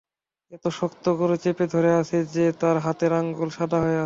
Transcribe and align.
এত 0.51 0.65
শক্ত 0.71 1.05
করে 1.19 1.35
চেপে 1.37 1.65
ধরে 1.67 1.91
আছে 1.93 2.17
যে, 2.33 2.45
তার 2.61 2.77
হাতের 2.77 3.11
আঙুল 3.13 3.49
সাদা 3.49 3.77
হয়ে 3.77 3.91
আছে। 3.91 3.99